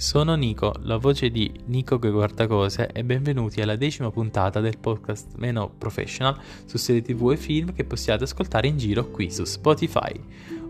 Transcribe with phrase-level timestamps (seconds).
[0.00, 4.78] Sono Nico, la voce di Nico che guarda cose e benvenuti alla decima puntata del
[4.78, 9.42] podcast meno professional su serie tv e film che possiate ascoltare in giro qui su
[9.42, 10.12] Spotify.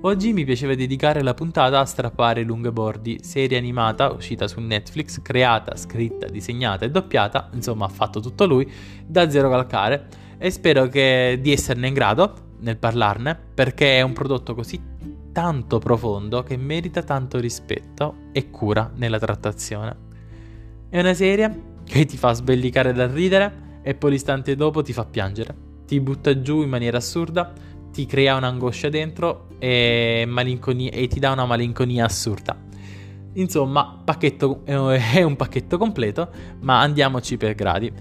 [0.00, 5.76] Oggi mi piaceva dedicare la puntata a Strappare lunghebordi, serie animata uscita su Netflix, creata,
[5.76, 8.66] scritta, disegnata e doppiata, insomma ha fatto tutto lui,
[9.06, 10.06] da zero calcare
[10.38, 14.80] e spero che, di esserne in grado nel parlarne perché è un prodotto così
[15.38, 19.96] tanto profondo che merita tanto rispetto e cura nella trattazione.
[20.88, 25.04] È una serie che ti fa sbellicare dal ridere e poi l'istante dopo ti fa
[25.04, 25.54] piangere,
[25.86, 27.52] ti butta giù in maniera assurda,
[27.92, 32.56] ti crea un'angoscia dentro e, e ti dà una malinconia assurda.
[33.34, 36.30] Insomma, pacchetto, è un pacchetto completo,
[36.62, 37.92] ma andiamoci per gradi.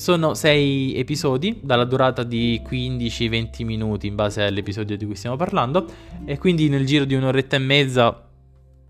[0.00, 5.86] Sono sei episodi dalla durata di 15-20 minuti in base all'episodio di cui stiamo parlando
[6.24, 8.26] e quindi nel giro di un'oretta e mezza,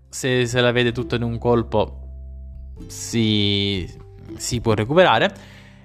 [0.07, 3.85] se, se la vede tutto in un colpo, si,
[4.37, 5.35] si può recuperare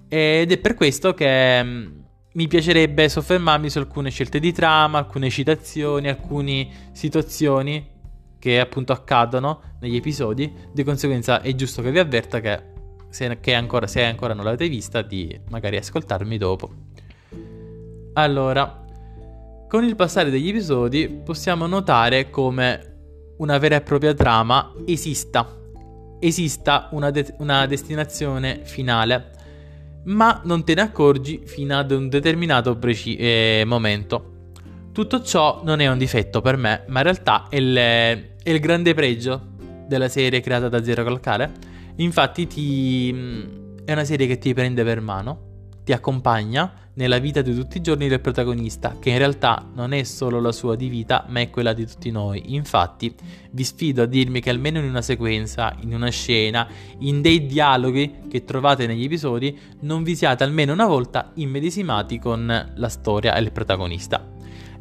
[0.07, 1.87] ed è per questo che mm,
[2.35, 7.85] mi piacerebbe soffermarmi su alcune scelte di trama, alcune citazioni, alcune situazioni
[8.39, 10.55] che appunto accadono negli episodi.
[10.73, 12.75] Di conseguenza è giusto che vi avverta che
[13.17, 16.71] se, ancora, se ancora non l'avete vista, di magari ascoltarmi dopo.
[18.13, 18.85] Allora,
[19.69, 22.95] con il passare degli episodi possiamo notare come
[23.39, 25.47] una vera e propria trama esista,
[26.21, 29.31] esista una, de- una destinazione finale,
[30.05, 34.35] ma non te ne accorgi fino ad un determinato preci- eh, momento.
[34.93, 38.61] Tutto ciò non è un difetto per me, ma in realtà è il, è il
[38.61, 39.55] grande pregio
[39.87, 43.11] della serie creata da Zero Calcare Infatti ti...
[43.85, 47.81] è una serie che ti prende per mano, ti accompagna nella vita di tutti i
[47.81, 51.51] giorni del protagonista, che in realtà non è solo la sua di vita, ma è
[51.51, 52.55] quella di tutti noi.
[52.55, 53.15] Infatti,
[53.51, 56.67] vi sfido a dirmi che almeno in una sequenza, in una scena,
[57.01, 62.73] in dei dialoghi che trovate negli episodi, non vi siate almeno una volta immedesimati con
[62.75, 64.27] la storia e il protagonista.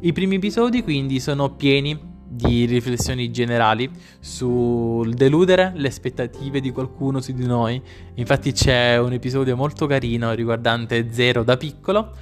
[0.00, 3.88] I primi episodi quindi sono pieni di riflessioni generali
[4.18, 7.80] sul deludere le aspettative di qualcuno su di noi.
[8.14, 12.12] Infatti c'è un episodio molto carino riguardante Zero da piccolo,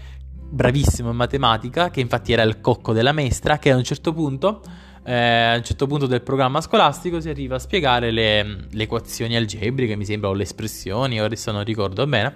[0.49, 4.63] bravissimo in matematica, che infatti era il cocco della maestra, che a un certo punto,
[5.05, 9.37] eh, a un certo punto del programma scolastico si arriva a spiegare le, le equazioni
[9.37, 12.35] algebriche, mi sembra, o le espressioni, adesso non ricordo bene.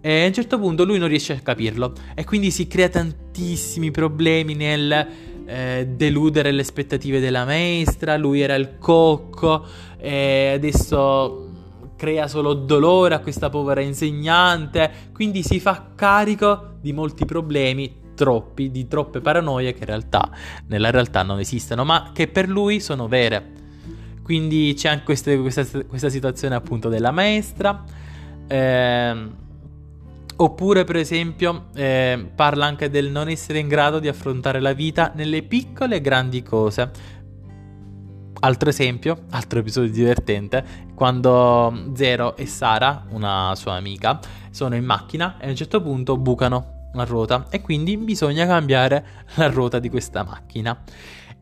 [0.00, 3.90] E a un certo punto lui non riesce a capirlo e quindi si crea tantissimi
[3.90, 9.64] problemi nel eh, deludere le aspettative della maestra, lui era il cocco
[9.96, 11.44] e adesso
[11.96, 18.70] crea solo dolore a questa povera insegnante, quindi si fa carico di molti problemi, troppi,
[18.70, 20.30] di troppe paranoie che in realtà
[20.66, 23.54] nella realtà non esistono, ma che per lui sono vere.
[24.22, 27.84] Quindi c'è anche questa, questa, questa situazione appunto della maestra.
[28.48, 29.44] Eh,
[30.38, 35.12] Oppure, per esempio, eh, parla anche del non essere in grado di affrontare la vita
[35.14, 36.90] nelle piccole e grandi cose.
[38.38, 40.62] Altro esempio, altro episodio divertente,
[40.94, 44.20] quando Zero e Sara, una sua amica,
[44.50, 49.06] sono in macchina e a un certo punto bucano una ruota e quindi bisogna cambiare
[49.36, 50.82] la ruota di questa macchina.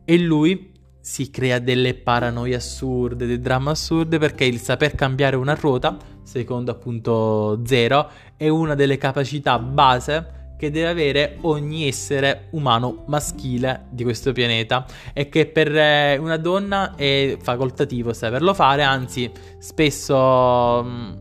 [0.04, 5.54] E lui si crea delle paranoie assurde, dei drammi assurde perché il saper cambiare una
[5.54, 13.04] ruota, secondo appunto Zero, è una delle capacità base che deve avere ogni essere umano
[13.06, 19.30] maschile di questo pianeta e che per eh, una donna è facoltativo saperlo fare, anzi
[19.58, 21.12] spesso mm,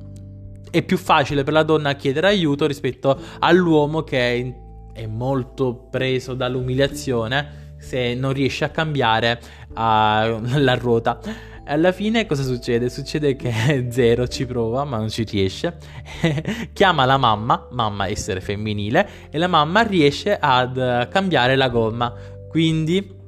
[0.69, 4.55] è più facile per la donna chiedere aiuto rispetto all'uomo che
[4.93, 11.19] è molto preso dall'umiliazione se non riesce a cambiare uh, la ruota.
[11.65, 12.89] Alla fine cosa succede?
[12.89, 15.77] Succede che Zero ci prova ma non ci riesce.
[16.73, 22.13] Chiama la mamma, mamma essere femminile, e la mamma riesce ad cambiare la gomma.
[22.49, 23.21] Quindi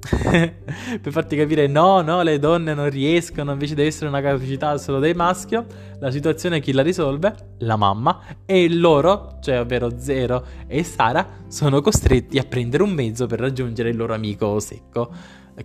[0.00, 4.98] per farti capire no, no, le donne non riescono, invece deve essere una capacità solo
[4.98, 5.66] dei maschio,
[5.98, 7.34] la situazione chi la risolve?
[7.58, 13.26] La mamma e loro, cioè ovvero Zero e Sara, sono costretti a prendere un mezzo
[13.26, 15.12] per raggiungere il loro amico secco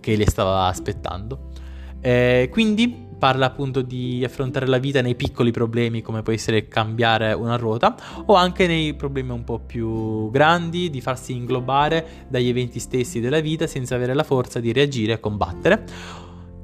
[0.00, 1.63] che li stava aspettando.
[2.06, 7.32] Eh, quindi parla appunto di affrontare la vita nei piccoli problemi come può essere cambiare
[7.32, 7.96] una ruota
[8.26, 13.40] o anche nei problemi un po' più grandi di farsi inglobare dagli eventi stessi della
[13.40, 15.84] vita senza avere la forza di reagire e combattere.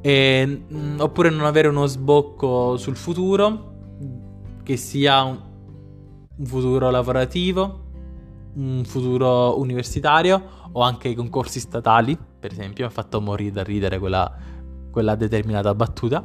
[0.03, 3.69] E, mm, oppure non avere uno sbocco sul futuro
[4.63, 5.39] che sia un,
[6.37, 7.89] un futuro lavorativo
[8.53, 12.85] un futuro universitario o anche i concorsi statali per esempio.
[12.85, 14.50] Mi ha fatto morire da ridere quella
[14.91, 16.25] quella determinata battuta.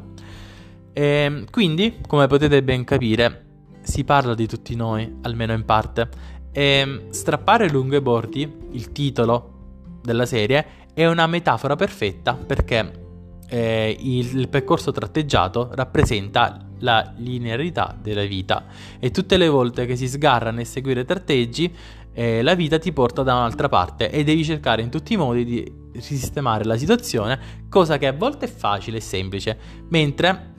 [0.93, 3.43] E, ehm, quindi, come potete ben capire,
[3.81, 6.09] si parla di tutti noi, almeno in parte.
[6.51, 13.03] E ehm, strappare lungo i bordi, il titolo della serie, è una metafora perfetta perché
[13.47, 18.65] eh, il, il percorso tratteggiato rappresenta la linearità della vita
[18.99, 21.73] e tutte le volte che si sgarra nel seguire tratteggi
[22.13, 25.43] eh, la vita ti porta da un'altra parte e devi cercare in tutti i modi
[25.43, 27.39] di risistemare la situazione,
[27.69, 29.57] cosa che a volte è facile e semplice,
[29.89, 30.53] mentre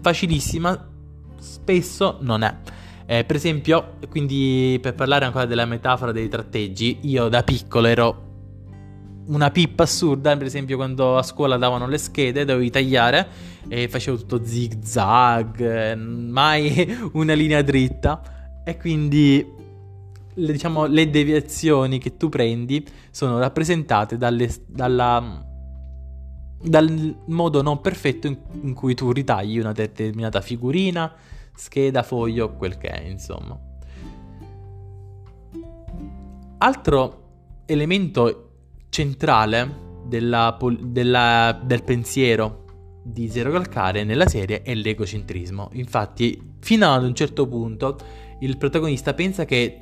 [0.00, 0.90] facilissima
[1.38, 2.56] spesso non è.
[3.06, 8.32] Eh, per esempio, quindi per parlare ancora della metafora dei tratteggi, io da piccolo ero
[9.26, 13.28] una pippa assurda, per esempio quando a scuola davano le schede dovevi tagliare
[13.68, 19.62] e facevo tutto zig zag, mai una linea dritta e quindi
[20.34, 25.44] le, diciamo, le deviazioni che tu prendi sono rappresentate dalle, dalla,
[26.62, 31.12] dal modo non perfetto in, in cui tu ritagli una determinata figurina,
[31.54, 33.58] scheda, foglio, quel che è, insomma.
[36.58, 37.22] Altro
[37.66, 38.50] elemento
[38.88, 42.62] centrale della, della, del pensiero
[43.02, 45.70] di Zero Calcare nella serie è l'egocentrismo.
[45.72, 47.98] Infatti, fino ad un certo punto,
[48.40, 49.78] il protagonista pensa che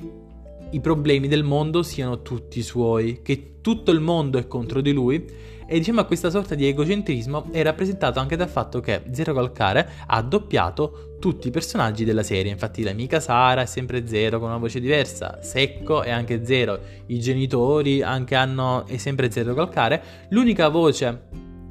[0.73, 5.51] i problemi del mondo siano tutti suoi, che tutto il mondo è contro di lui.
[5.65, 9.89] E diciamo che questa sorta di egocentrismo è rappresentato anche dal fatto che Zero Calcare
[10.05, 14.57] ha doppiato tutti i personaggi della serie, infatti l'amica Sara è sempre Zero con una
[14.57, 20.67] voce diversa, Secco è anche Zero, i genitori anche hanno è sempre Zero Calcare, l'unica
[20.67, 21.21] voce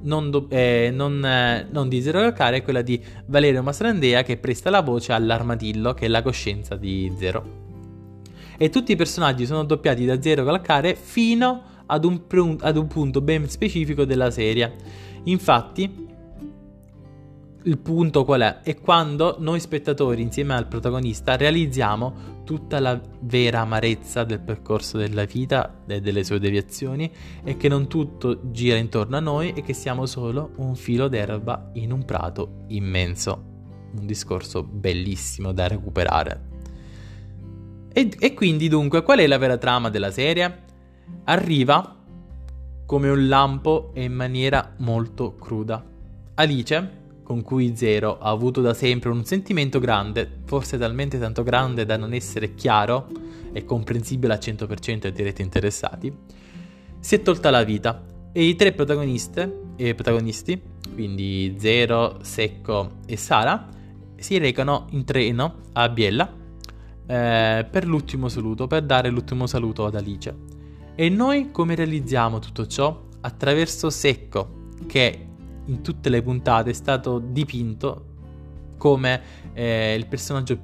[0.04, 4.38] non, do, eh, non, eh, non, di Zero Calcare è quella di Valerio Mastrandea che
[4.38, 7.61] presta la voce all'armadillo che è la coscienza di Zero
[8.56, 12.22] e tutti i personaggi sono doppiati da Zero Calcare fino ad un,
[12.60, 14.74] ad un punto ben specifico della serie.
[15.24, 16.10] Infatti,
[17.64, 18.60] il punto qual è?
[18.62, 25.24] È quando noi spettatori, insieme al protagonista, realizziamo tutta la vera amarezza del percorso della
[25.24, 27.10] vita e delle sue deviazioni
[27.44, 31.70] e che non tutto gira intorno a noi e che siamo solo un filo d'erba
[31.74, 33.50] in un prato immenso.
[33.96, 36.51] Un discorso bellissimo da recuperare.
[37.92, 40.62] E, e quindi dunque qual è la vera trama della serie?
[41.24, 41.96] Arriva
[42.86, 45.84] come un lampo e in maniera molto cruda.
[46.34, 51.84] Alice, con cui Zero ha avuto da sempre un sentimento grande, forse talmente tanto grande
[51.84, 53.08] da non essere chiaro
[53.52, 56.14] e comprensibile al 100% ai diretti interessati,
[57.00, 60.62] si è tolta la vita e i tre e protagonisti,
[60.94, 63.68] quindi Zero, Secco e Sara,
[64.16, 66.40] si recano in treno a Biella
[67.06, 70.34] eh, per l'ultimo saluto, per dare l'ultimo saluto ad Alice.
[70.94, 73.08] E noi come realizziamo tutto ciò?
[73.20, 75.26] Attraverso Secco, che
[75.64, 78.06] in tutte le puntate è stato dipinto
[78.76, 79.20] come
[79.52, 80.58] eh, il personaggio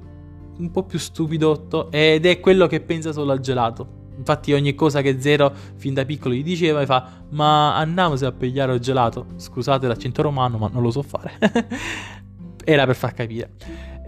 [0.57, 3.97] un po' più stupidotto ed è quello che pensa solo al gelato.
[4.17, 8.73] Infatti ogni cosa che Zero fin da piccolo gli diceva fa ma andiamo a pigliare
[8.73, 9.27] il gelato.
[9.37, 11.31] Scusate l'accento romano ma non lo so fare.
[12.65, 13.53] Era per far capire.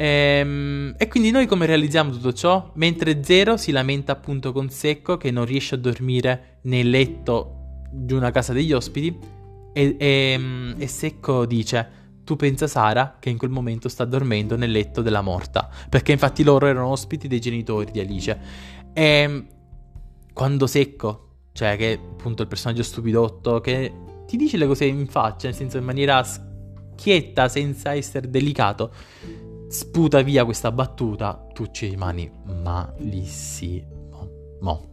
[0.03, 2.71] Ehm, e quindi noi come realizziamo tutto ciò?
[2.73, 8.13] Mentre Zero si lamenta appunto con Secco che non riesce a dormire nel letto di
[8.13, 9.15] una casa degli ospiti
[9.71, 14.71] e, e, e Secco dice tu pensa Sara che in quel momento sta dormendo nel
[14.71, 18.39] letto della morta perché infatti loro erano ospiti dei genitori di Alice
[18.93, 19.45] e
[20.33, 23.93] quando Secco cioè che appunto il personaggio stupidotto che
[24.25, 28.91] ti dice le cose in faccia nel senso in maniera schietta senza essere delicato
[29.71, 32.29] sputa via questa battuta, tu ci rimani
[32.61, 33.87] malissimo.
[34.59, 34.89] Mo.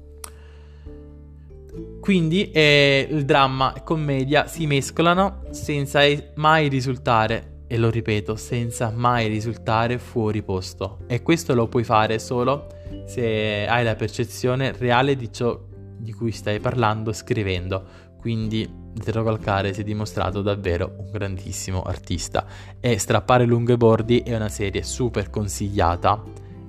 [2.01, 6.01] Quindi eh, il dramma e commedia si mescolano senza
[6.37, 11.01] mai risultare, e lo ripeto, senza mai risultare fuori posto.
[11.09, 12.69] E questo lo puoi fare solo
[13.05, 15.61] se hai la percezione reale di ciò
[15.99, 18.07] di cui stai parlando scrivendo.
[18.19, 18.69] Quindi
[19.01, 22.47] Zero Calcare si è dimostrato davvero un grandissimo artista
[22.81, 26.23] e Strappare lunghe bordi è una serie super consigliata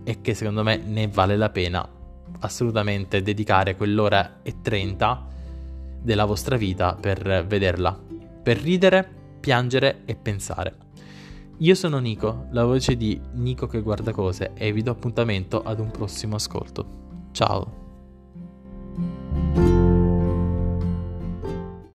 [0.04, 1.88] e che secondo me ne vale la pena
[2.42, 5.28] assolutamente dedicare quell'ora e trenta
[6.02, 8.00] della vostra vita per vederla,
[8.42, 9.08] per ridere,
[9.40, 10.76] piangere e pensare.
[11.58, 15.80] Io sono Nico, la voce di Nico che guarda cose e vi do appuntamento ad
[15.80, 17.30] un prossimo ascolto.
[17.32, 17.89] Ciao!